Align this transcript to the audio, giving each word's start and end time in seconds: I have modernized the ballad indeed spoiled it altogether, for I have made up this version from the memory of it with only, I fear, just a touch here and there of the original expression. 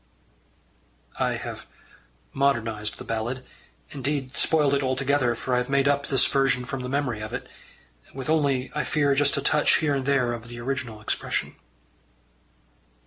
I 1.19 1.33
have 1.33 1.67
modernized 2.33 2.97
the 2.97 3.03
ballad 3.03 3.45
indeed 3.91 4.35
spoiled 4.35 4.73
it 4.73 4.81
altogether, 4.81 5.35
for 5.35 5.53
I 5.53 5.59
have 5.59 5.69
made 5.69 5.87
up 5.87 6.07
this 6.07 6.25
version 6.25 6.65
from 6.65 6.79
the 6.79 6.89
memory 6.89 7.21
of 7.21 7.33
it 7.33 7.47
with 8.11 8.27
only, 8.27 8.71
I 8.73 8.83
fear, 8.83 9.13
just 9.13 9.37
a 9.37 9.43
touch 9.43 9.75
here 9.75 9.93
and 9.93 10.07
there 10.07 10.33
of 10.33 10.47
the 10.47 10.59
original 10.59 11.01
expression. 11.01 11.55